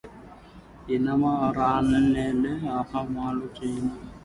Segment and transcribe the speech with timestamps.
[0.89, 2.45] ఐనవారినెల్ల
[2.71, 3.87] అవహేళనము చేసి